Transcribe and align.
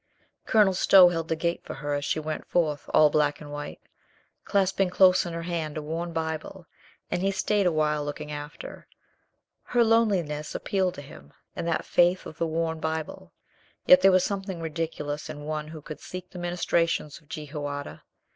Colonel 0.47 0.73
Stow 0.73 1.09
held 1.09 1.27
the 1.27 1.35
gate 1.35 1.63
for 1.63 1.75
her 1.75 1.93
as 1.93 2.03
she 2.03 2.19
went 2.19 2.47
forth, 2.47 2.89
all 2.91 3.11
black 3.11 3.39
and 3.39 3.51
white, 3.51 3.79
clasping 4.45 4.89
close 4.89 5.27
in 5.27 5.33
her 5.33 5.43
hand 5.43 5.77
a 5.77 5.81
worn 5.83 6.11
Bible, 6.11 6.65
and 7.11 7.21
he 7.21 7.29
stayed 7.29 7.67
a 7.67 7.71
while 7.71 8.03
looking 8.03 8.31
after. 8.31 8.87
Her 9.61 9.83
loneliness 9.83 10.55
appealed 10.55 10.95
to 10.95 11.03
him, 11.03 11.33
and 11.55 11.67
that 11.67 11.85
faith 11.85 12.25
of 12.25 12.39
the 12.39 12.47
worn 12.47 12.79
Bible, 12.79 13.31
yet 13.85 14.01
there 14.01 14.11
was 14.11 14.23
something 14.23 14.59
ridiculous 14.59 15.29
in 15.29 15.45
one 15.45 15.67
who 15.67 15.83
could 15.83 15.99
seek 15.99 16.31
the 16.31 16.39
ministrations 16.39 17.19
of 17.21 17.29
Jehoiada. 17.29 18.01